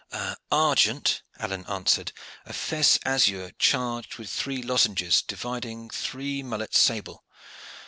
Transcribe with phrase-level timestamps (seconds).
[0.51, 2.11] "Argent," Alleyne answered,
[2.47, 7.23] "a fess azure charged with three lozenges dividing three mullets sable.